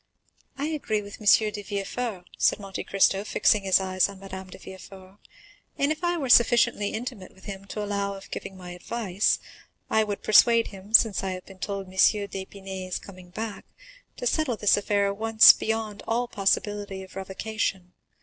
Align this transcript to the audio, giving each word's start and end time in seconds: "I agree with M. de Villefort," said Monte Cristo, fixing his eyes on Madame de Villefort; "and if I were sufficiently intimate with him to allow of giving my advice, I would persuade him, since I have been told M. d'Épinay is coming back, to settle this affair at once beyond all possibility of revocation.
"I 0.57 0.65
agree 0.69 1.03
with 1.03 1.21
M. 1.21 1.51
de 1.51 1.61
Villefort," 1.61 2.25
said 2.39 2.57
Monte 2.59 2.83
Cristo, 2.85 3.23
fixing 3.23 3.61
his 3.65 3.79
eyes 3.79 4.09
on 4.09 4.19
Madame 4.19 4.49
de 4.49 4.57
Villefort; 4.57 5.19
"and 5.77 5.91
if 5.91 6.03
I 6.03 6.17
were 6.17 6.27
sufficiently 6.27 6.87
intimate 6.89 7.35
with 7.35 7.43
him 7.45 7.65
to 7.65 7.83
allow 7.83 8.15
of 8.15 8.31
giving 8.31 8.57
my 8.57 8.71
advice, 8.71 9.37
I 9.91 10.03
would 10.03 10.23
persuade 10.23 10.69
him, 10.69 10.91
since 10.95 11.23
I 11.23 11.33
have 11.33 11.45
been 11.45 11.59
told 11.59 11.85
M. 11.85 11.91
d'Épinay 11.93 12.87
is 12.87 12.97
coming 12.97 13.29
back, 13.29 13.63
to 14.17 14.25
settle 14.25 14.57
this 14.57 14.75
affair 14.75 15.05
at 15.05 15.17
once 15.17 15.53
beyond 15.53 16.01
all 16.07 16.27
possibility 16.27 17.03
of 17.03 17.15
revocation. 17.15 17.93